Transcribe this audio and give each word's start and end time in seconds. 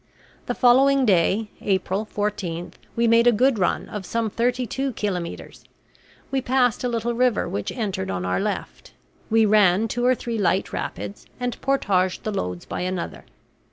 The 0.47 0.55
following 0.55 1.05
day, 1.05 1.51
April 1.61 2.05
14, 2.05 2.73
we 2.95 3.07
made 3.07 3.27
a 3.27 3.31
good 3.31 3.59
run 3.59 3.87
of 3.87 4.03
some 4.03 4.31
thirty 4.31 4.65
two 4.65 4.93
kilometres. 4.93 5.63
We 6.31 6.41
passed 6.41 6.83
a 6.83 6.89
little 6.89 7.13
river 7.13 7.47
which 7.47 7.71
entered 7.71 8.09
on 8.09 8.25
our 8.25 8.39
left. 8.39 8.93
We 9.29 9.45
ran 9.45 9.87
two 9.87 10.03
or 10.03 10.15
three 10.15 10.39
light 10.39 10.73
rapids, 10.73 11.27
and 11.39 11.61
portaged 11.61 12.23
the 12.23 12.31
loads 12.31 12.65
by 12.65 12.79
another. 12.81 13.25